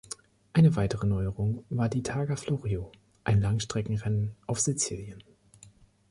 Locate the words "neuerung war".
1.05-1.87